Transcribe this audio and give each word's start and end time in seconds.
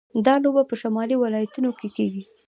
دا 0.25 0.33
لوبه 0.43 0.63
په 0.69 0.75
شمالي 0.81 1.15
ولایتونو 1.19 1.69
کې 1.79 1.87
کیږي. 1.95 2.23